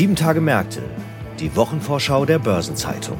[0.00, 0.80] Sieben Tage Märkte,
[1.40, 3.18] die Wochenvorschau der Börsenzeitung.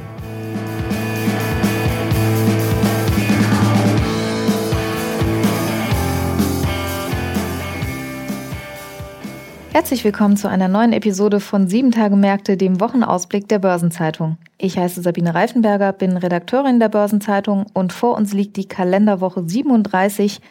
[9.71, 14.39] Herzlich willkommen zu einer neuen Episode von Sieben Tage Märkte, dem Wochenausblick der Börsenzeitung.
[14.57, 20.41] Ich heiße Sabine Reifenberger, bin Redakteurin der Börsenzeitung und vor uns liegt die Kalenderwoche 37.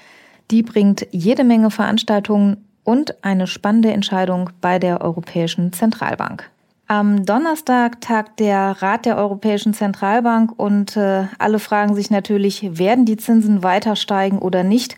[0.53, 6.51] Die bringt jede Menge Veranstaltungen und eine spannende Entscheidung bei der Europäischen Zentralbank.
[6.89, 13.05] Am Donnerstag tagt der Rat der Europäischen Zentralbank und äh, alle fragen sich natürlich, werden
[13.05, 14.97] die Zinsen weiter steigen oder nicht?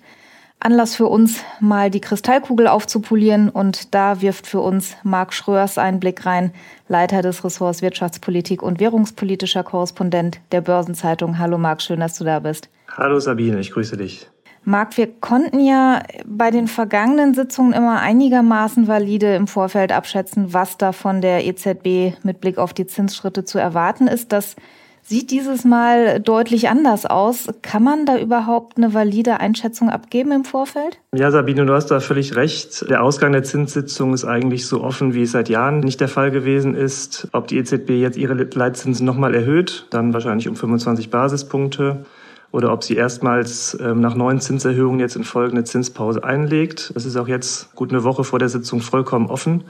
[0.58, 6.00] Anlass für uns, mal die Kristallkugel aufzupolieren und da wirft für uns Marc Schröers einen
[6.00, 6.52] Blick rein,
[6.88, 11.38] Leiter des Ressorts Wirtschaftspolitik und währungspolitischer Korrespondent der Börsenzeitung.
[11.38, 12.70] Hallo Marc, schön, dass du da bist.
[12.96, 14.31] Hallo Sabine, ich grüße dich.
[14.64, 20.78] Marc, wir konnten ja bei den vergangenen Sitzungen immer einigermaßen valide im Vorfeld abschätzen, was
[20.78, 24.30] da von der EZB mit Blick auf die Zinsschritte zu erwarten ist.
[24.30, 24.54] Das
[25.02, 27.48] sieht dieses Mal deutlich anders aus.
[27.62, 31.00] Kann man da überhaupt eine valide Einschätzung abgeben im Vorfeld?
[31.12, 32.88] Ja, Sabine, du hast da völlig recht.
[32.88, 36.30] Der Ausgang der Zinssitzung ist eigentlich so offen, wie es seit Jahren nicht der Fall
[36.30, 37.26] gewesen ist.
[37.32, 42.04] Ob die EZB jetzt ihre Leitzinsen nochmal erhöht, dann wahrscheinlich um 25 Basispunkte
[42.52, 46.92] oder ob sie erstmals ähm, nach neuen Zinserhöhungen jetzt in Folge eine Zinspause einlegt.
[46.94, 49.64] Das ist auch jetzt gut eine Woche vor der Sitzung vollkommen offen.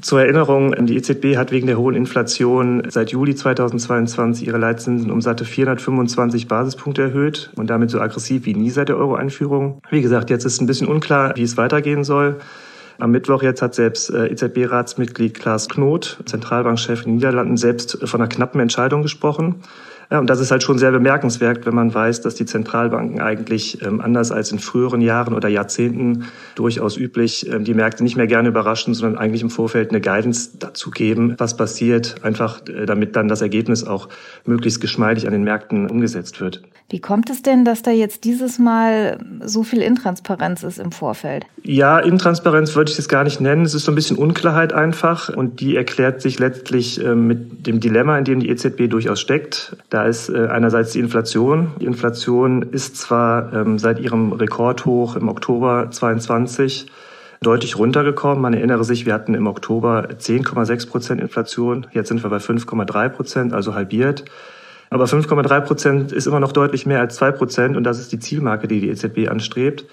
[0.00, 5.20] Zur Erinnerung, die EZB hat wegen der hohen Inflation seit Juli 2022 ihre Leitzinsen um
[5.20, 9.82] satte 425 Basispunkte erhöht und damit so aggressiv wie nie seit der Euro-Einführung.
[9.90, 12.36] Wie gesagt, jetzt ist ein bisschen unklar, wie es weitergehen soll.
[13.00, 18.20] Am Mittwoch jetzt hat selbst äh, EZB-Ratsmitglied Klaas Knot, Zentralbankchef in den Niederlanden, selbst von
[18.20, 19.56] einer knappen Entscheidung gesprochen.
[20.10, 23.82] Ja, und das ist halt schon sehr bemerkenswert, wenn man weiß, dass die Zentralbanken eigentlich
[23.82, 28.26] ähm, anders als in früheren Jahren oder Jahrzehnten durchaus üblich ähm, die Märkte nicht mehr
[28.26, 33.16] gerne überraschen, sondern eigentlich im Vorfeld eine Guidance dazu geben, was passiert, einfach äh, damit
[33.16, 34.08] dann das Ergebnis auch
[34.46, 36.62] möglichst geschmeidig an den Märkten umgesetzt wird.
[36.90, 41.44] Wie kommt es denn, dass da jetzt dieses Mal so viel Intransparenz ist im Vorfeld?
[41.62, 43.66] Ja, Intransparenz würde ich es gar nicht nennen.
[43.66, 47.80] Es ist so ein bisschen Unklarheit einfach und die erklärt sich letztlich äh, mit dem
[47.80, 49.76] Dilemma, in dem die EZB durchaus steckt.
[49.90, 51.72] Da ist äh, einerseits die Inflation.
[51.80, 56.86] Die Inflation ist zwar ähm, seit ihrem Rekordhoch im Oktober 22
[57.40, 58.40] deutlich runtergekommen.
[58.40, 61.86] Man erinnere sich, wir hatten im Oktober 10,6 Prozent Inflation.
[61.92, 64.24] Jetzt sind wir bei 5,3 Prozent, also halbiert.
[64.90, 68.18] Aber 5,3 Prozent ist immer noch deutlich mehr als 2 Prozent und das ist die
[68.18, 69.84] Zielmarke, die die EZB anstrebt.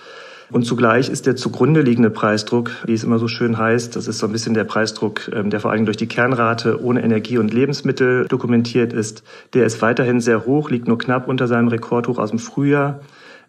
[0.52, 4.20] Und zugleich ist der zugrunde liegende Preisdruck, wie es immer so schön heißt, das ist
[4.20, 7.54] so ein bisschen der Preisdruck, ähm, der vor allem durch die Kernrate ohne Energie und
[7.54, 9.24] Lebensmittel dokumentiert ist,
[9.54, 13.00] der ist weiterhin sehr hoch, liegt nur knapp unter seinem Rekordhoch aus dem Frühjahr.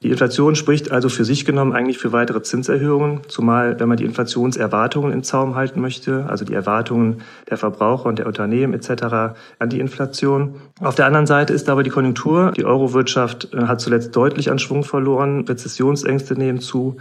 [0.02, 4.04] Die Inflation spricht also für sich genommen eigentlich für weitere Zinserhöhungen, zumal wenn man die
[4.04, 9.36] Inflationserwartungen im Zaum halten möchte, also die Erwartungen der Verbraucher und der Unternehmen etc.
[9.58, 10.56] an die Inflation.
[10.80, 12.52] Auf der anderen Seite ist aber die Konjunktur.
[12.52, 16.96] Die Eurowirtschaft äh, hat zuletzt deutlich an Schwung verloren, Rezessionsängste nehmen zu.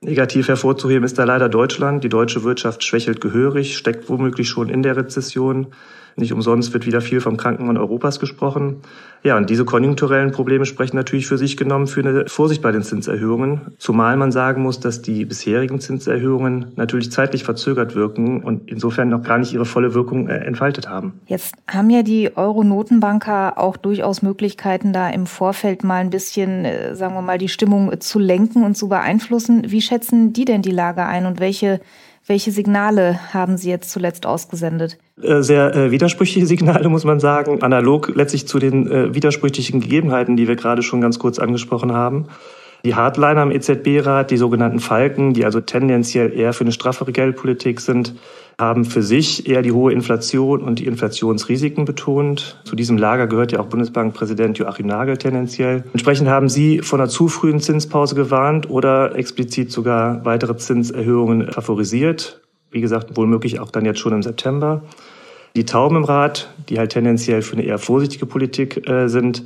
[0.00, 2.04] Negativ hervorzuheben ist da leider Deutschland.
[2.04, 5.68] Die deutsche Wirtschaft schwächelt gehörig, steckt womöglich schon in der Rezession.
[6.16, 8.76] Nicht umsonst wird wieder viel vom Krankenmann Europas gesprochen.
[9.22, 12.82] Ja, und diese konjunkturellen Probleme sprechen natürlich für sich genommen für eine Vorsicht bei den
[12.82, 13.72] Zinserhöhungen.
[13.78, 19.22] Zumal man sagen muss, dass die bisherigen Zinserhöhungen natürlich zeitlich verzögert wirken und insofern noch
[19.22, 21.20] gar nicht ihre volle Wirkung äh, entfaltet haben.
[21.26, 26.94] Jetzt haben ja die Euro-Notenbanker auch durchaus Möglichkeiten, da im Vorfeld mal ein bisschen, äh,
[26.94, 29.62] sagen wir mal, die Stimmung zu lenken und zu beeinflussen.
[29.68, 31.80] Wie schätzen die denn die Lage ein und welche
[32.26, 34.98] welche Signale haben Sie jetzt zuletzt ausgesendet?
[35.20, 37.62] Äh, sehr äh, widersprüchliche Signale, muss man sagen.
[37.62, 42.26] Analog letztlich zu den äh, widersprüchlichen Gegebenheiten, die wir gerade schon ganz kurz angesprochen haben.
[42.84, 47.80] Die Hardliner im EZB-Rat, die sogenannten Falken, die also tendenziell eher für eine straffere Geldpolitik
[47.80, 48.14] sind,
[48.58, 52.60] haben für sich eher die hohe Inflation und die Inflationsrisiken betont.
[52.64, 55.84] Zu diesem Lager gehört ja auch Bundesbankpräsident Joachim Nagel tendenziell.
[55.92, 62.40] Entsprechend haben Sie von einer zu frühen Zinspause gewarnt oder explizit sogar weitere Zinserhöhungen favorisiert.
[62.70, 64.82] Wie gesagt, wohl möglich auch dann jetzt schon im September.
[65.56, 69.44] Die Tauben im Rat, die halt tendenziell für eine eher vorsichtige Politik äh, sind,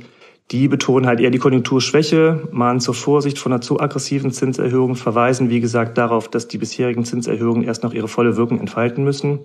[0.51, 5.49] die betonen halt eher die Konjunkturschwäche, mahnen zur Vorsicht von einer zu aggressiven Zinserhöhung, verweisen,
[5.49, 9.39] wie gesagt, darauf, dass die bisherigen Zinserhöhungen erst noch ihre volle Wirkung entfalten müssen.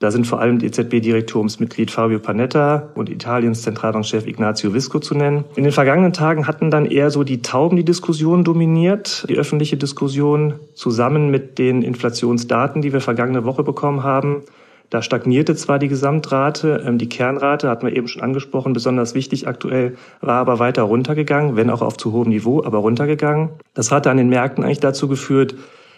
[0.00, 5.44] Da sind vor allem EZB-Direktoriumsmitglied Fabio Panetta und Italiens Zentralbankchef Ignazio Visco zu nennen.
[5.56, 9.76] In den vergangenen Tagen hatten dann eher so die Tauben die Diskussion dominiert, die öffentliche
[9.78, 14.42] Diskussion, zusammen mit den Inflationsdaten, die wir vergangene Woche bekommen haben.
[14.90, 19.48] Da stagnierte zwar die Gesamtrate, ähm, die Kernrate hatten wir eben schon angesprochen, besonders wichtig
[19.48, 23.50] aktuell, war aber weiter runtergegangen, wenn auch auf zu hohem Niveau, aber runtergegangen.
[23.74, 25.54] Das hat an den Märkten eigentlich dazu geführt,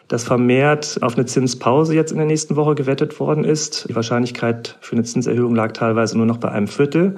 [0.08, 3.88] dass vermehrt auf eine Zinspause jetzt in der nächsten Woche gewettet worden ist.
[3.88, 7.16] Die Wahrscheinlichkeit für eine Zinserhöhung lag teilweise nur noch bei einem Viertel.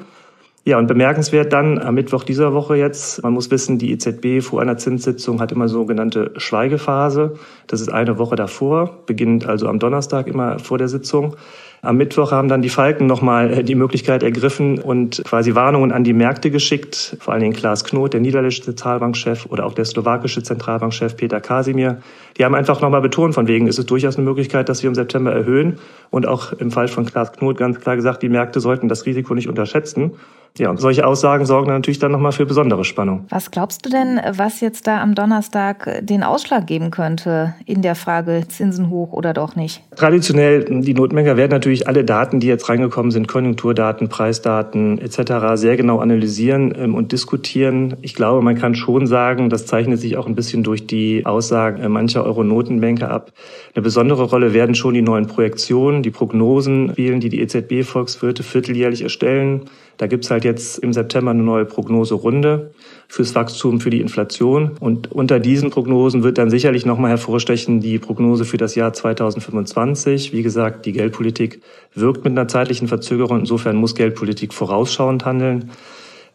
[0.69, 4.61] Ja, und bemerkenswert dann am Mittwoch dieser Woche jetzt, man muss wissen, die EZB vor
[4.61, 7.37] einer Zinssitzung hat immer sogenannte Schweigephase.
[7.67, 11.37] Das ist eine Woche davor, beginnt also am Donnerstag immer vor der Sitzung.
[11.81, 16.13] Am Mittwoch haben dann die Falken nochmal die Möglichkeit ergriffen und quasi Warnungen an die
[16.13, 17.17] Märkte geschickt.
[17.19, 22.03] Vor allen Dingen Klaas Knot, der niederländische Zentralbankchef oder auch der slowakische Zentralbankchef Peter Kasimir.
[22.39, 24.95] Die haben einfach nochmal betont, von wegen ist es durchaus eine Möglichkeit, dass wir im
[24.95, 25.79] September erhöhen.
[26.11, 29.35] Und auch im Fall von Klaas Knot ganz klar gesagt, die Märkte sollten das Risiko
[29.35, 30.13] nicht unterschätzen.
[30.57, 33.27] Ja, und solche Aussagen sorgen natürlich dann nochmal für besondere Spannung.
[33.29, 37.95] Was glaubst du denn, was jetzt da am Donnerstag den Ausschlag geben könnte in der
[37.95, 39.83] Frage Zinsen hoch oder doch nicht?
[39.95, 45.77] Traditionell, die Notmenker werden natürlich alle Daten, die jetzt reingekommen sind, Konjunkturdaten, Preisdaten etc., sehr
[45.77, 47.97] genau analysieren ähm, und diskutieren.
[48.03, 51.83] Ich glaube, man kann schon sagen, das zeichnet sich auch ein bisschen durch die Aussagen
[51.83, 51.89] äh,
[52.29, 53.33] mancher Euro-Notenbanker ab.
[53.75, 59.03] Eine besondere Rolle werden schon die neuen Projektionen, die Prognosen spielen, die die EZB-Volkswirte vierteljährlich
[59.03, 59.63] erstellen.
[59.97, 62.71] Da gibt's halt jetzt im September eine neue Prognoserunde
[63.09, 64.77] fürs Wachstum, für die Inflation.
[64.79, 70.33] Und unter diesen Prognosen wird dann sicherlich nochmal hervorstechen die Prognose für das Jahr 2025.
[70.33, 71.63] Wie gesagt, die Geldpolitik
[71.95, 73.41] wirkt mit einer zeitlichen Verzögerung.
[73.41, 75.71] Insofern muss Geldpolitik vorausschauend handeln.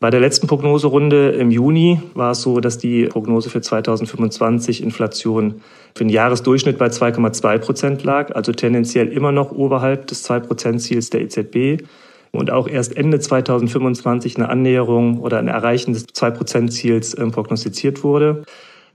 [0.04, 5.62] Bei der letzten Prognoserunde im Juni war es so, dass die Prognose für 2025 Inflation
[5.96, 10.82] für den Jahresdurchschnitt bei 2,2 Prozent lag, also tendenziell immer noch oberhalb des 2 Prozent
[10.82, 11.86] Ziels der EZB
[12.34, 18.44] und auch erst Ende 2025 eine Annäherung oder ein Erreichen des 2-Prozent-Ziels ähm, prognostiziert wurde.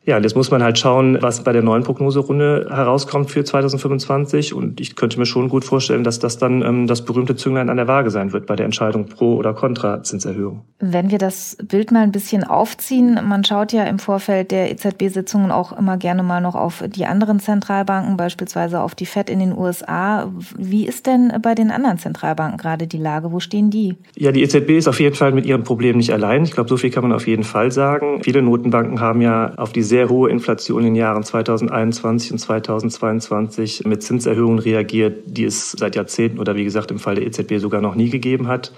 [0.04, 4.54] Ja, und jetzt muss man halt schauen, was bei der neuen Prognoserunde herauskommt für 2025.
[4.54, 7.76] Und ich könnte mir schon gut vorstellen, dass das dann ähm, das berühmte Zünglein an
[7.76, 10.62] der Waage sein wird bei der Entscheidung pro oder contra Zinserhöhung.
[10.78, 15.50] Wenn wir das Bild mal ein bisschen aufziehen, man schaut ja im Vorfeld der EZB-Sitzungen
[15.50, 19.56] auch immer gerne mal noch auf die anderen Zentralbanken, beispielsweise auf die Fed in den
[19.56, 20.32] USA.
[20.56, 23.32] Wie ist denn bei den anderen Zentralbanken gerade die Lage?
[23.32, 23.96] Wo stehen die?
[24.16, 26.44] Ja, die EZB ist auf jeden Fall mit ihrem Problem nicht allein.
[26.44, 28.22] Ich glaube, so viel kann man auf jeden Fall sagen.
[28.22, 33.84] Viele Notenbanken haben ja auf die sehr hohe Inflation in den Jahren 2021 und 2022
[33.84, 37.80] mit Zinserhöhungen reagiert, die es seit Jahrzehnten oder wie gesagt im Fall der EZB sogar
[37.80, 38.72] noch nie gegeben hat.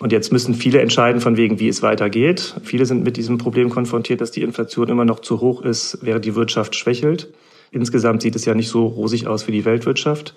[0.00, 2.54] Und jetzt müssen viele entscheiden von wegen, wie es weitergeht.
[2.62, 6.24] Viele sind mit diesem Problem konfrontiert, dass die Inflation immer noch zu hoch ist, während
[6.24, 7.28] die Wirtschaft schwächelt.
[7.70, 10.34] Insgesamt sieht es ja nicht so rosig aus für die Weltwirtschaft.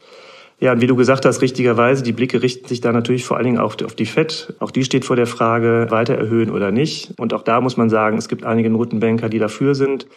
[0.60, 3.46] Ja, und wie du gesagt hast, richtigerweise, die Blicke richten sich da natürlich vor allen
[3.46, 4.56] Dingen auf, auf die FED.
[4.60, 7.14] Auch die steht vor der Frage, weiter erhöhen oder nicht.
[7.18, 10.08] Und auch da muss man sagen, es gibt einige Notenbanker, die dafür sind.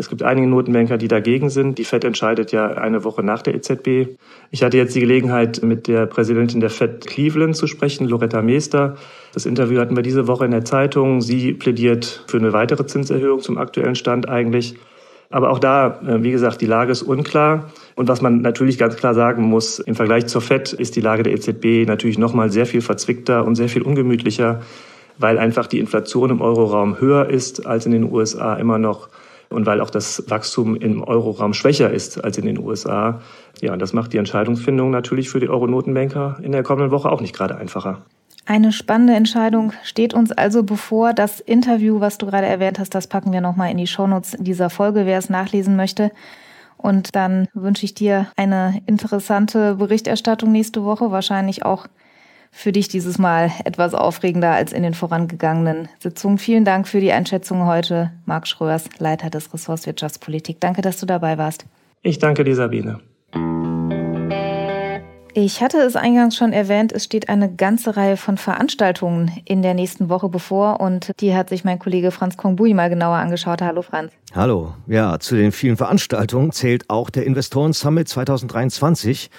[0.00, 1.78] Es gibt einige Notenbanker, die dagegen sind.
[1.78, 4.16] Die FED entscheidet ja eine Woche nach der EZB.
[4.52, 8.96] Ich hatte jetzt die Gelegenheit, mit der Präsidentin der FED Cleveland zu sprechen, Loretta Meester.
[9.34, 11.20] Das Interview hatten wir diese Woche in der Zeitung.
[11.20, 14.76] Sie plädiert für eine weitere Zinserhöhung zum aktuellen Stand eigentlich.
[15.30, 17.70] Aber auch da, äh, wie gesagt, die Lage ist unklar.
[17.96, 21.22] Und was man natürlich ganz klar sagen muss, im Vergleich zur FED ist die Lage
[21.22, 24.62] der EZB natürlich nochmal sehr viel verzwickter und sehr viel ungemütlicher,
[25.18, 29.08] weil einfach die Inflation im Euroraum höher ist als in den USA immer noch
[29.50, 33.20] und weil auch das Wachstum im Euroraum schwächer ist als in den USA.
[33.60, 37.20] Ja, und das macht die Entscheidungsfindung natürlich für die Euronotenbanker in der kommenden Woche auch
[37.20, 38.02] nicht gerade einfacher.
[38.48, 41.12] Eine spannende Entscheidung steht uns also bevor.
[41.12, 44.70] Das Interview, was du gerade erwähnt hast, das packen wir nochmal in die Shownotes dieser
[44.70, 46.10] Folge, wer es nachlesen möchte.
[46.78, 51.10] Und dann wünsche ich dir eine interessante Berichterstattung nächste Woche.
[51.10, 51.88] Wahrscheinlich auch
[52.50, 56.38] für dich dieses Mal etwas aufregender als in den vorangegangenen Sitzungen.
[56.38, 58.12] Vielen Dank für die Einschätzung heute.
[58.24, 60.58] Marc Schröers, Leiter des Ressorts Wirtschaftspolitik.
[60.58, 61.66] Danke, dass du dabei warst.
[62.00, 63.00] Ich danke dir, Sabine.
[65.40, 69.72] Ich hatte es eingangs schon erwähnt, es steht eine ganze Reihe von Veranstaltungen in der
[69.72, 73.62] nächsten Woche bevor und die hat sich mein Kollege Franz Kongbui mal genauer angeschaut.
[73.62, 74.10] Hallo Franz.
[74.34, 74.74] Hallo.
[74.88, 79.30] Ja, zu den vielen Veranstaltungen zählt auch der Investoren Summit 2023.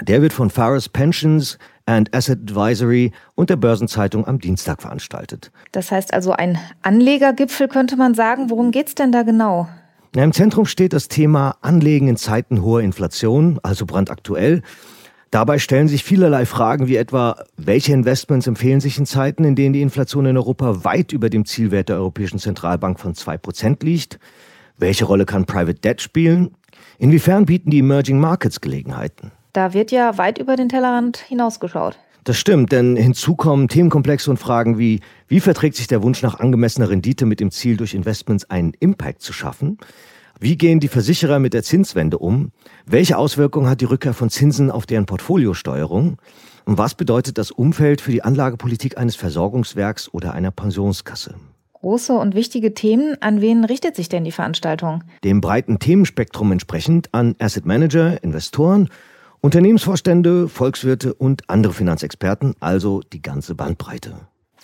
[0.00, 5.52] Der wird von Farris Pensions and Asset Advisory und der Börsenzeitung am Dienstag veranstaltet.
[5.72, 8.48] Das heißt also ein Anlegergipfel könnte man sagen.
[8.48, 9.68] Worum geht's denn da genau?
[10.16, 14.62] Im Zentrum steht das Thema Anlegen in Zeiten hoher Inflation, also brandaktuell.
[15.34, 19.72] Dabei stellen sich vielerlei Fragen wie etwa, welche Investments empfehlen sich in Zeiten, in denen
[19.72, 24.20] die Inflation in Europa weit über dem Zielwert der Europäischen Zentralbank von 2% liegt?
[24.78, 26.54] Welche Rolle kann Private Debt spielen?
[26.98, 29.32] Inwiefern bieten die Emerging Markets Gelegenheiten?
[29.52, 31.98] Da wird ja weit über den Tellerrand hinausgeschaut.
[32.22, 36.38] Das stimmt, denn hinzu kommen Themenkomplexe und Fragen wie, wie verträgt sich der Wunsch nach
[36.38, 39.78] angemessener Rendite mit dem Ziel, durch Investments einen Impact zu schaffen?
[40.44, 42.52] Wie gehen die Versicherer mit der Zinswende um?
[42.84, 46.18] Welche Auswirkungen hat die Rückkehr von Zinsen auf deren Portfoliosteuerung?
[46.66, 51.36] Und was bedeutet das Umfeld für die Anlagepolitik eines Versorgungswerks oder einer Pensionskasse?
[51.72, 53.16] Große und wichtige Themen.
[53.22, 55.02] An wen richtet sich denn die Veranstaltung?
[55.24, 58.90] Dem breiten Themenspektrum entsprechend an Asset Manager, Investoren,
[59.40, 64.14] Unternehmensvorstände, Volkswirte und andere Finanzexperten, also die ganze Bandbreite.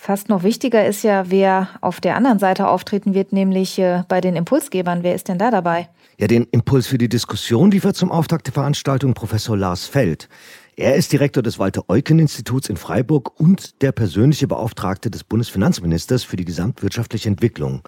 [0.03, 4.19] Fast noch wichtiger ist ja, wer auf der anderen Seite auftreten wird, nämlich äh, bei
[4.19, 5.03] den Impulsgebern.
[5.03, 5.89] Wer ist denn da dabei?
[6.17, 10.27] Ja, den Impuls für die Diskussion liefert zum Auftakt der Veranstaltung Professor Lars Feld.
[10.75, 16.45] Er ist Direktor des Walter-Eucken-Instituts in Freiburg und der persönliche Beauftragte des Bundesfinanzministers für die
[16.45, 17.83] gesamtwirtschaftliche Entwicklung.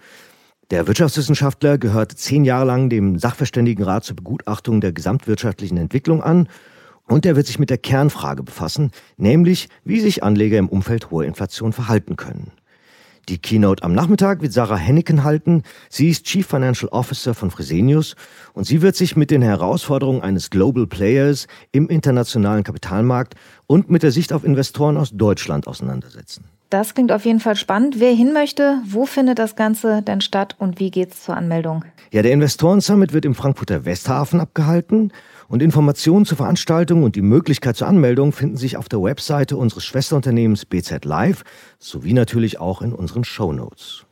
[0.70, 6.46] Der Wirtschaftswissenschaftler gehört zehn Jahre lang dem Sachverständigenrat zur Begutachtung der gesamtwirtschaftlichen Entwicklung an
[7.08, 11.24] und er wird sich mit der Kernfrage befassen, nämlich wie sich Anleger im Umfeld hoher
[11.24, 12.52] Inflation verhalten können.
[13.28, 15.62] Die Keynote am Nachmittag wird Sarah Henneken halten.
[15.88, 18.16] Sie ist Chief Financial Officer von Fresenius
[18.52, 23.34] und sie wird sich mit den Herausforderungen eines Global Players im internationalen Kapitalmarkt
[23.66, 26.44] und mit der Sicht auf Investoren aus Deutschland auseinandersetzen.
[26.68, 28.00] Das klingt auf jeden Fall spannend.
[28.00, 31.84] Wer hin möchte, wo findet das Ganze denn statt und wie geht's zur Anmeldung?
[32.10, 35.12] Ja, der Investoren Summit wird im Frankfurter Westhafen abgehalten
[35.54, 39.84] und Informationen zur Veranstaltung und die Möglichkeit zur Anmeldung finden sich auf der Webseite unseres
[39.84, 41.44] Schwesterunternehmens BZ Live
[41.78, 44.04] sowie natürlich auch in unseren Show Notes.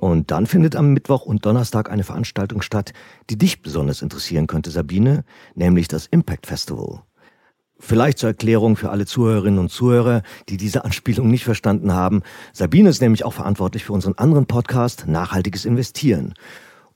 [0.00, 2.94] Und dann findet am Mittwoch und Donnerstag eine Veranstaltung statt,
[3.28, 5.24] die dich besonders interessieren könnte, Sabine,
[5.54, 7.02] nämlich das Impact Festival.
[7.78, 12.22] Vielleicht zur Erklärung für alle Zuhörerinnen und Zuhörer, die diese Anspielung nicht verstanden haben.
[12.54, 16.32] Sabine ist nämlich auch verantwortlich für unseren anderen Podcast Nachhaltiges Investieren.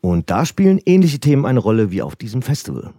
[0.04, 2.90] Und da spielen ähnliche Themen eine Rolle wie auf diesem Festival.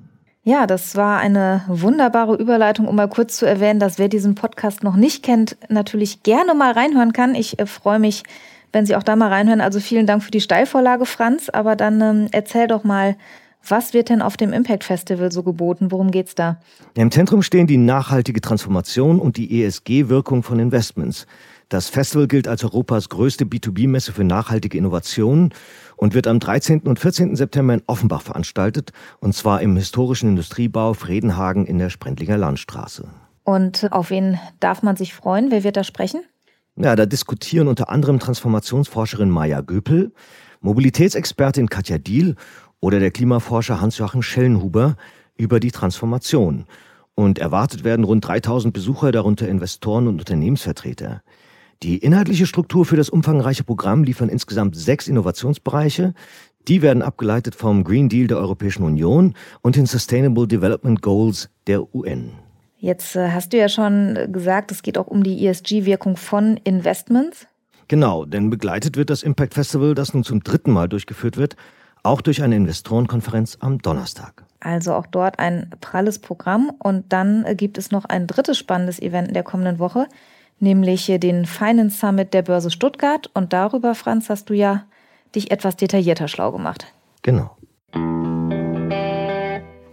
[0.41, 4.81] Ja, das war eine wunderbare Überleitung, um mal kurz zu erwähnen, dass wer diesen Podcast
[4.81, 7.35] noch nicht kennt, natürlich gerne mal reinhören kann.
[7.35, 8.23] Ich äh, freue mich,
[8.71, 9.61] wenn Sie auch da mal reinhören.
[9.61, 11.49] Also vielen Dank für die Steilvorlage, Franz.
[11.49, 13.15] Aber dann ähm, erzähl doch mal,
[13.67, 15.91] was wird denn auf dem Impact Festival so geboten?
[15.91, 16.57] Worum geht's da?
[16.95, 21.27] Im Zentrum stehen die nachhaltige Transformation und die ESG-Wirkung von Investments.
[21.69, 25.53] Das Festival gilt als Europas größte B2B-Messe für nachhaltige Innovationen
[25.97, 26.81] und wird am 13.
[26.81, 27.35] und 14.
[27.35, 33.07] September in Offenbach veranstaltet, und zwar im historischen Industriebau Fredenhagen in der Sprendlinger Landstraße.
[33.43, 35.49] Und auf wen darf man sich freuen?
[35.49, 36.21] Wer wird da sprechen?
[36.75, 40.11] Ja, da diskutieren unter anderem Transformationsforscherin Maya Göpel,
[40.61, 42.35] Mobilitätsexpertin Katja Diel
[42.79, 44.97] oder der Klimaforscher Hans-Joachim Schellenhuber
[45.37, 46.65] über die Transformation.
[47.15, 51.21] Und erwartet werden rund 3000 Besucher, darunter Investoren und Unternehmensvertreter.
[51.83, 56.13] Die inhaltliche Struktur für das umfangreiche Programm liefern insgesamt sechs Innovationsbereiche.
[56.67, 61.93] Die werden abgeleitet vom Green Deal der Europäischen Union und den Sustainable Development Goals der
[61.93, 62.31] UN.
[62.77, 67.47] Jetzt äh, hast du ja schon gesagt, es geht auch um die ESG-Wirkung von Investments.
[67.87, 71.55] Genau, denn begleitet wird das Impact Festival, das nun zum dritten Mal durchgeführt wird,
[72.01, 74.43] auch durch eine Investorenkonferenz am Donnerstag.
[74.59, 76.71] Also auch dort ein pralles Programm.
[76.79, 80.07] Und dann äh, gibt es noch ein drittes spannendes Event in der kommenden Woche,
[80.59, 83.29] nämlich den Finance Summit der Börse Stuttgart.
[83.33, 84.85] Und darüber, Franz, hast du ja
[85.35, 86.87] dich etwas detaillierter schlau gemacht.
[87.21, 87.57] Genau.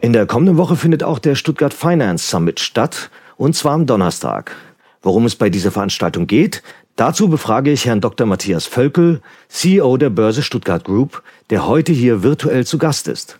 [0.01, 4.55] In der kommenden Woche findet auch der Stuttgart Finance Summit statt, und zwar am Donnerstag.
[5.01, 6.63] Worum es bei dieser Veranstaltung geht,
[6.97, 8.27] Dazu befrage ich Herrn Dr.
[8.27, 13.39] Matthias Völkel, CEO der Börse Stuttgart Group, der heute hier virtuell zu Gast ist.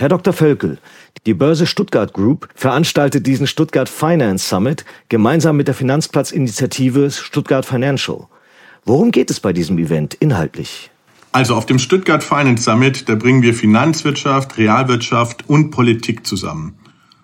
[0.00, 0.32] Herr Dr.
[0.32, 0.78] Völkel,
[1.26, 8.28] die Börse Stuttgart Group veranstaltet diesen Stuttgart Finance Summit gemeinsam mit der Finanzplatzinitiative Stuttgart Financial.
[8.84, 10.92] Worum geht es bei diesem Event inhaltlich?
[11.32, 16.74] Also auf dem Stuttgart Finance Summit, da bringen wir Finanzwirtschaft, Realwirtschaft und Politik zusammen.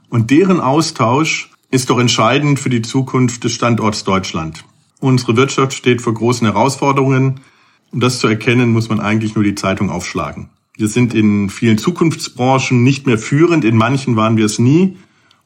[0.09, 4.65] Und deren Austausch ist doch entscheidend für die Zukunft des Standorts Deutschland.
[4.99, 7.39] Unsere Wirtschaft steht vor großen Herausforderungen.
[7.93, 10.49] Um das zu erkennen, muss man eigentlich nur die Zeitung aufschlagen.
[10.77, 14.97] Wir sind in vielen Zukunftsbranchen nicht mehr führend, in manchen waren wir es nie.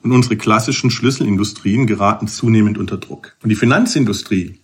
[0.02, 3.36] Und unsere klassischen Schlüsselindustrien geraten zunehmend unter Druck.
[3.42, 4.60] Und die Finanzindustrie,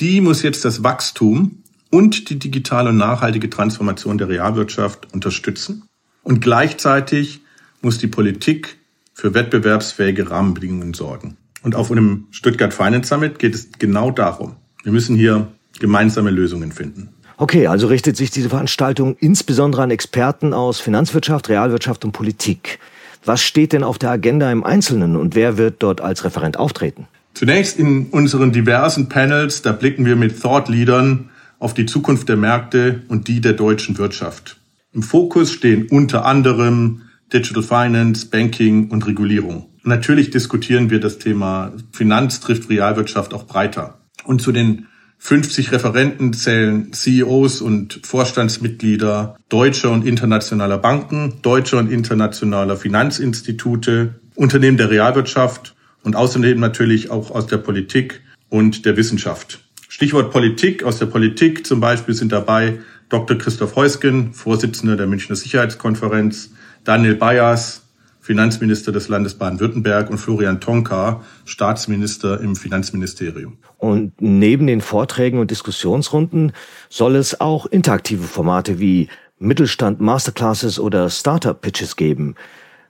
[0.00, 5.84] die muss jetzt das Wachstum und die digitale und nachhaltige Transformation der Realwirtschaft unterstützen.
[6.24, 7.40] Und gleichzeitig
[7.82, 8.78] muss die Politik
[9.12, 11.36] für wettbewerbsfähige Rahmenbedingungen sorgen.
[11.62, 14.56] Und auf einem Stuttgart Finance Summit geht es genau darum.
[14.82, 17.13] Wir müssen hier gemeinsame Lösungen finden.
[17.36, 22.78] Okay, also richtet sich diese Veranstaltung insbesondere an Experten aus Finanzwirtschaft, Realwirtschaft und Politik.
[23.24, 27.08] Was steht denn auf der Agenda im Einzelnen und wer wird dort als Referent auftreten?
[27.32, 32.36] Zunächst in unseren diversen Panels, da blicken wir mit Thought Leadern auf die Zukunft der
[32.36, 34.58] Märkte und die der deutschen Wirtschaft.
[34.92, 39.66] Im Fokus stehen unter anderem Digital Finance, Banking und Regulierung.
[39.82, 43.98] Natürlich diskutieren wir das Thema Finanz trifft Realwirtschaft auch breiter.
[44.24, 44.86] Und zu den
[45.18, 54.76] 50 Referenten zählen CEOs und Vorstandsmitglieder deutscher und internationaler Banken, deutscher und internationaler Finanzinstitute, Unternehmen
[54.76, 59.64] der Realwirtschaft und außerdem natürlich auch aus der Politik und der Wissenschaft.
[59.88, 60.82] Stichwort Politik.
[60.82, 63.38] Aus der Politik zum Beispiel sind dabei Dr.
[63.38, 66.50] Christoph Heusgen, Vorsitzender der Münchner Sicherheitskonferenz,
[66.82, 67.83] Daniel Bayers,
[68.24, 73.58] Finanzminister des Landes Baden-Württemberg und Florian Tonka, Staatsminister im Finanzministerium.
[73.76, 76.52] Und neben den Vorträgen und Diskussionsrunden
[76.88, 82.34] soll es auch interaktive Formate wie Mittelstand Masterclasses oder Startup Pitches geben.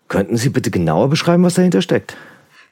[0.07, 2.17] Könnten Sie bitte genauer beschreiben, was dahinter steckt?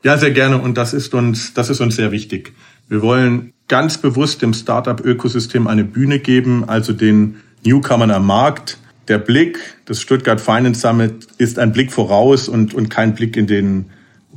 [0.05, 0.59] Ja, sehr gerne.
[0.59, 2.53] Und das ist uns, das ist uns sehr wichtig.
[2.89, 8.79] Wir wollen ganz bewusst dem Startup-Ökosystem eine Bühne geben, also den Newcomern am Markt.
[9.09, 13.49] Der Blick des Stuttgart Finance Summit ist ein Blick voraus und, und kein Blick in
[13.49, 13.87] den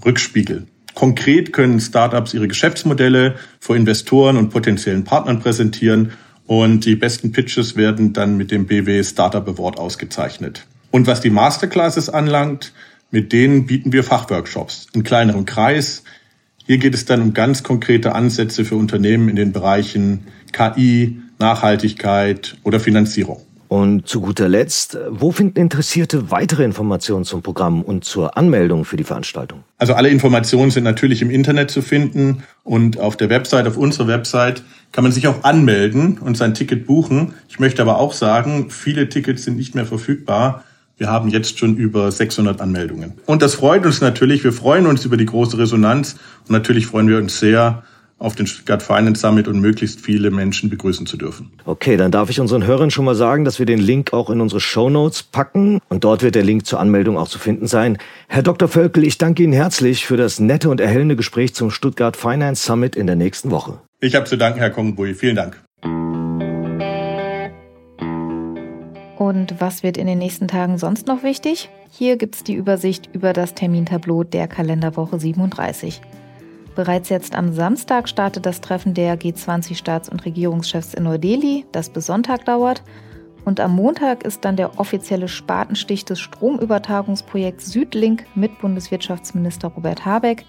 [0.04, 0.66] Rückspiegel.
[0.96, 6.14] Konkret können Startups ihre Geschäftsmodelle vor Investoren und potenziellen Partnern präsentieren
[6.48, 10.66] und die besten Pitches werden dann mit dem BW Startup Award ausgezeichnet.
[10.90, 12.74] Und was die Masterclasses anlangt,
[13.12, 16.04] mit denen bieten wir Fachworkshops in kleinerem Kreis.
[16.66, 22.58] Hier geht es dann um ganz konkrete Ansätze für Unternehmen in den Bereichen KI, Nachhaltigkeit
[22.64, 23.45] oder Finanzierung.
[23.68, 28.98] Und zu guter Letzt, wo finden Interessierte weitere Informationen zum Programm und zur Anmeldung für
[28.98, 29.64] die Veranstaltung?
[29.78, 34.08] Also alle Informationen sind natürlich im Internet zu finden und auf der Website, auf unserer
[34.08, 37.34] Website kann man sich auch anmelden und sein Ticket buchen.
[37.50, 40.64] Ich möchte aber auch sagen, viele Tickets sind nicht mehr verfügbar.
[40.98, 43.14] Wir haben jetzt schon über 600 Anmeldungen.
[43.26, 44.44] Und das freut uns natürlich.
[44.44, 46.16] Wir freuen uns über die große Resonanz.
[46.48, 47.84] Und natürlich freuen wir uns sehr,
[48.18, 51.52] auf den Stuttgart Finance Summit und möglichst viele Menschen begrüßen zu dürfen.
[51.66, 54.40] Okay, dann darf ich unseren Hörern schon mal sagen, dass wir den Link auch in
[54.40, 57.98] unsere Show Notes packen und dort wird der Link zur Anmeldung auch zu finden sein.
[58.28, 58.68] Herr Dr.
[58.68, 62.96] Völkel, ich danke Ihnen herzlich für das nette und erhellende Gespräch zum Stuttgart Finance Summit
[62.96, 63.80] in der nächsten Woche.
[64.00, 65.14] Ich habe zu danken, Herr Kongenbui.
[65.14, 65.62] Vielen Dank.
[69.18, 71.70] Und was wird in den nächsten Tagen sonst noch wichtig?
[71.90, 76.02] Hier gibt es die Übersicht über das Termintableau der Kalenderwoche 37.
[76.76, 82.08] Bereits jetzt am Samstag startet das Treffen der G20-Staats- und Regierungschefs in Neu-Delhi, das bis
[82.08, 82.84] Sonntag dauert.
[83.46, 90.46] Und am Montag ist dann der offizielle Spatenstich des Stromübertragungsprojekts Südlink mit Bundeswirtschaftsminister Robert Habeck.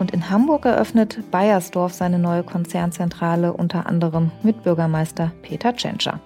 [0.00, 6.18] Und in Hamburg eröffnet Bayersdorf seine neue Konzernzentrale unter anderem mit Bürgermeister Peter Tschentscher.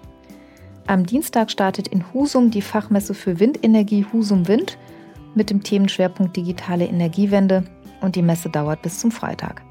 [0.87, 4.79] Am Dienstag startet in Husum die Fachmesse für Windenergie Husum Wind
[5.35, 7.65] mit dem Themenschwerpunkt digitale Energiewende
[8.05, 9.63] und die Messe dauert bis zum Freitag.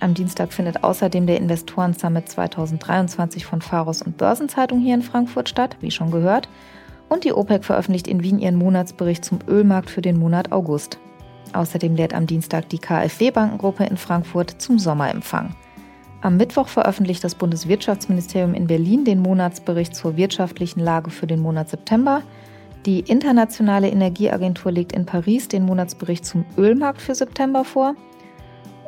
[0.00, 5.48] Am Dienstag findet außerdem der Investoren Summit 2023 von Pharos und Börsenzeitung hier in Frankfurt
[5.48, 6.48] statt, wie schon gehört.
[7.08, 10.98] Und die OPEC veröffentlicht in Wien ihren Monatsbericht zum Ölmarkt für den Monat August.
[11.52, 15.54] Außerdem lädt am Dienstag die KfW-Bankengruppe in Frankfurt zum Sommerempfang.
[16.22, 21.68] Am Mittwoch veröffentlicht das Bundeswirtschaftsministerium in Berlin den Monatsbericht zur wirtschaftlichen Lage für den Monat
[21.70, 22.22] September.
[22.86, 27.94] Die Internationale Energieagentur legt in Paris den Monatsbericht zum Ölmarkt für September vor.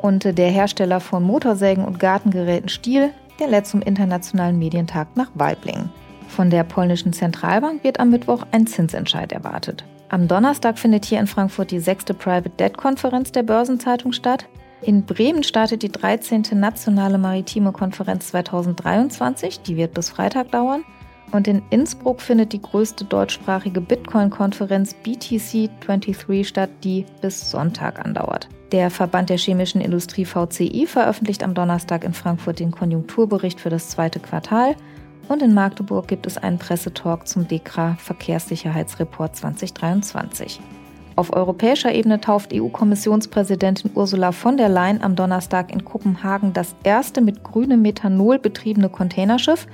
[0.01, 5.91] Und der Hersteller von Motorsägen und Gartengeräten Stiel, der lädt zum Internationalen Medientag nach Weiblingen.
[6.27, 9.85] Von der polnischen Zentralbank wird am Mittwoch ein Zinsentscheid erwartet.
[10.09, 14.47] Am Donnerstag findet hier in Frankfurt die sechste Private Debt Konferenz der Börsenzeitung statt.
[14.81, 16.43] In Bremen startet die 13.
[16.53, 20.83] Nationale Maritime Konferenz 2023, die wird bis Freitag dauern.
[21.31, 28.49] Und in Innsbruck findet die größte deutschsprachige Bitcoin-Konferenz BTC 23 statt, die bis Sonntag andauert.
[28.71, 33.89] Der Verband der chemischen Industrie VCI veröffentlicht am Donnerstag in Frankfurt den Konjunkturbericht für das
[33.89, 34.75] zweite Quartal.
[35.27, 40.59] Und in Magdeburg gibt es einen Pressetalk zum DEKRA Verkehrssicherheitsreport 2023.
[41.15, 47.21] Auf europäischer Ebene tauft EU-Kommissionspräsidentin Ursula von der Leyen am Donnerstag in Kopenhagen das erste
[47.21, 49.67] mit grünem Methanol betriebene Containerschiff.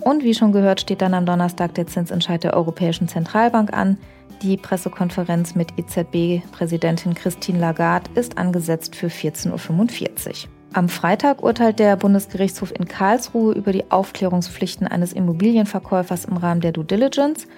[0.00, 3.98] Und wie schon gehört, steht dann am Donnerstag der Zinsentscheid der Europäischen Zentralbank an.
[4.42, 10.50] Die Pressekonferenz mit EZB-Präsidentin Christine Lagarde ist angesetzt für 14.45 Uhr.
[10.72, 16.72] Am Freitag urteilt der Bundesgerichtshof in Karlsruhe über die Aufklärungspflichten eines Immobilienverkäufers im Rahmen der
[16.72, 17.48] Due Diligence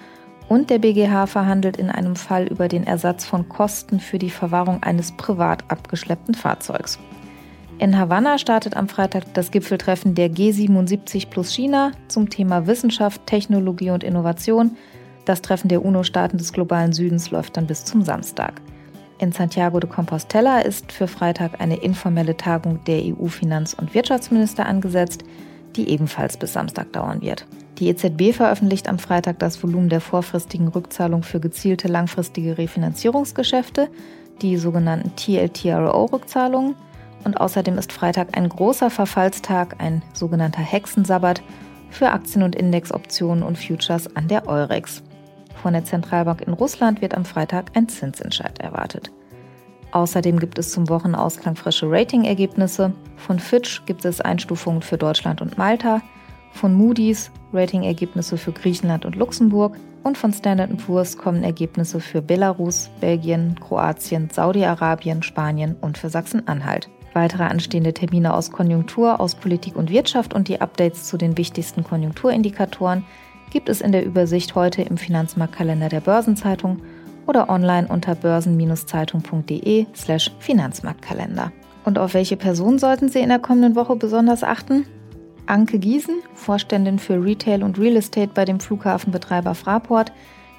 [0.49, 4.81] und der BGH verhandelt in einem Fall über den Ersatz von Kosten für die Verwahrung
[4.83, 6.99] eines privat abgeschleppten Fahrzeugs.
[7.79, 13.89] In Havanna startet am Freitag das Gipfeltreffen der G77 plus China zum Thema Wissenschaft, Technologie
[13.89, 14.77] und Innovation.
[15.25, 18.61] Das Treffen der UNO-Staaten des globalen Südens läuft dann bis zum Samstag.
[19.19, 25.23] In Santiago de Compostela ist für Freitag eine informelle Tagung der EU-Finanz- und Wirtschaftsminister angesetzt,
[25.75, 27.45] die ebenfalls bis Samstag dauern wird.
[27.79, 33.89] Die EZB veröffentlicht am Freitag das Volumen der vorfristigen Rückzahlung für gezielte langfristige Refinanzierungsgeschäfte,
[34.41, 36.75] die sogenannten TLTRO-Rückzahlungen.
[37.23, 41.41] Und außerdem ist Freitag ein großer Verfallstag, ein sogenannter Hexensabbat
[41.89, 45.03] für Aktien- und Indexoptionen und Futures an der Eurex.
[45.61, 49.11] Von der Zentralbank in Russland wird am Freitag ein Zinsentscheid erwartet.
[49.91, 52.93] Außerdem gibt es zum Wochenausklang frische Ratingergebnisse.
[53.15, 56.01] Von Fitch gibt es Einstufungen für Deutschland und Malta,
[56.51, 62.89] von Moody's Ratingergebnisse für Griechenland und Luxemburg und von Standard Poor's kommen Ergebnisse für Belarus,
[62.99, 66.89] Belgien, Kroatien, Saudi-Arabien, Spanien und für Sachsen-Anhalt.
[67.13, 71.83] Weitere anstehende Termine aus Konjunktur, aus Politik und Wirtschaft und die Updates zu den wichtigsten
[71.83, 73.05] Konjunkturindikatoren
[73.51, 76.81] gibt es in der Übersicht heute im Finanzmarktkalender der Börsenzeitung
[77.27, 81.51] oder online unter börsen-zeitung.de/slash Finanzmarktkalender.
[81.85, 84.87] Und auf welche Person sollten Sie in der kommenden Woche besonders achten?
[85.45, 90.11] Anke Giesen, Vorständin für Retail und Real Estate bei dem Flughafenbetreiber Fraport,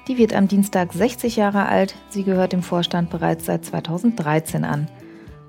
[0.07, 1.95] die wird am Dienstag 60 Jahre alt.
[2.09, 4.87] Sie gehört dem Vorstand bereits seit 2013 an.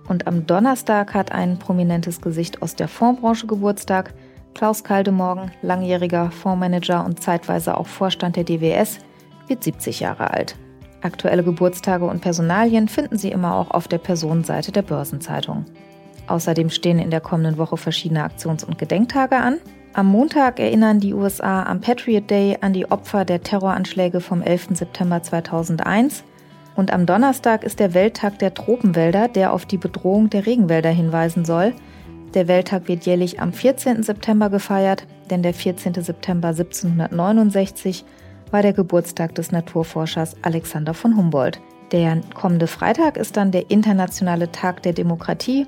[0.08, 4.14] Und am Donnerstag hat ein prominentes Gesicht aus der Fondsbranche Geburtstag.
[4.54, 9.00] Klaus Kaldemorgen, langjähriger Fondsmanager und zeitweise auch Vorstand der DWS,
[9.48, 10.56] wird 70 Jahre alt.
[11.02, 15.66] Aktuelle Geburtstage und Personalien finden Sie immer auch auf der Personenseite der Börsenzeitung.
[16.26, 19.58] Außerdem stehen in der kommenden Woche verschiedene Aktions- und Gedenktage an.
[19.92, 24.68] Am Montag erinnern die USA am Patriot Day an die Opfer der Terroranschläge vom 11.
[24.72, 26.24] September 2001.
[26.76, 31.44] Und am Donnerstag ist der Welttag der Tropenwälder, der auf die Bedrohung der Regenwälder hinweisen
[31.44, 31.72] soll.
[32.34, 34.02] Der Welttag wird jährlich am 14.
[34.02, 35.94] September gefeiert, denn der 14.
[35.94, 38.04] September 1769
[38.50, 41.60] war der Geburtstag des Naturforschers Alexander von Humboldt.
[41.92, 45.66] Der kommende Freitag ist dann der Internationale Tag der Demokratie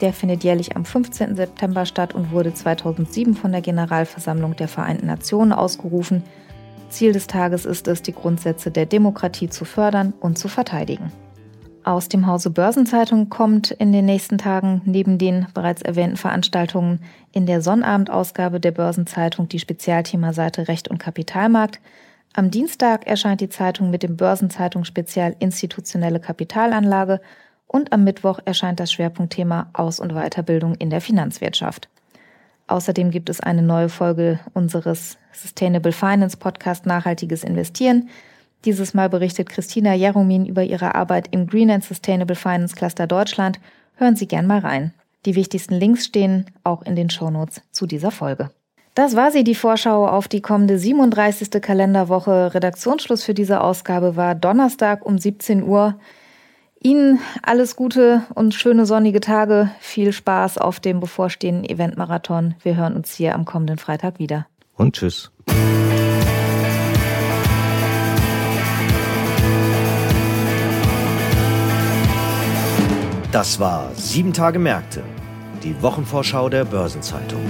[0.00, 1.36] der findet jährlich am 15.
[1.36, 6.22] September statt und wurde 2007 von der Generalversammlung der Vereinten Nationen ausgerufen.
[6.88, 11.12] Ziel des Tages ist es, die Grundsätze der Demokratie zu fördern und zu verteidigen.
[11.84, 17.00] Aus dem Hause Börsenzeitung kommt in den nächsten Tagen neben den bereits erwähnten Veranstaltungen
[17.32, 21.80] in der Sonnabendausgabe der Börsenzeitung die Spezialthemaseite Recht und Kapitalmarkt.
[22.34, 27.20] Am Dienstag erscheint die Zeitung mit dem Börsenzeitung Spezial Institutionelle Kapitalanlage
[27.66, 31.88] und am Mittwoch erscheint das Schwerpunktthema Aus- und Weiterbildung in der Finanzwirtschaft.
[32.68, 38.08] Außerdem gibt es eine neue Folge unseres Sustainable Finance Podcast Nachhaltiges Investieren.
[38.64, 43.58] Dieses Mal berichtet Christina Jeromin über ihre Arbeit im Green and Sustainable Finance Cluster Deutschland.
[43.96, 44.92] Hören Sie gern mal rein.
[45.24, 48.50] Die wichtigsten Links stehen auch in den Shownotes zu dieser Folge.
[48.94, 51.62] Das war sie, die Vorschau auf die kommende 37.
[51.62, 52.52] Kalenderwoche.
[52.52, 55.98] Redaktionsschluss für diese Ausgabe war Donnerstag um 17 Uhr.
[56.80, 59.70] Ihnen alles Gute und schöne sonnige Tage.
[59.80, 62.54] Viel Spaß auf dem bevorstehenden Eventmarathon.
[62.62, 64.46] Wir hören uns hier am kommenden Freitag wieder.
[64.76, 65.32] Und tschüss.
[73.32, 75.02] Das war Sieben Tage Märkte,
[75.62, 77.42] die Wochenvorschau der Börsenzeitung.